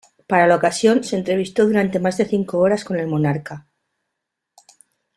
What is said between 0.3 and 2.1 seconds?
la ocasión, se entrevistó durante